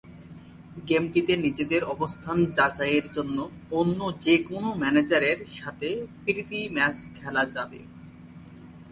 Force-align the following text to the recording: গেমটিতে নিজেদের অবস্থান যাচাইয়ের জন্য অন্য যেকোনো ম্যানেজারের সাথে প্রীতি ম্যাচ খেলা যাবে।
গেমটিতে 0.87 1.33
নিজেদের 1.37 1.81
অবস্থান 1.85 2.37
যাচাইয়ের 2.57 3.05
জন্য 3.11 3.37
অন্য 3.71 3.99
যেকোনো 4.19 4.69
ম্যানেজারের 4.73 5.39
সাথে 5.57 5.89
প্রীতি 6.23 6.59
ম্যাচ 6.69 6.97
খেলা 7.15 7.43
যাবে। 7.45 7.79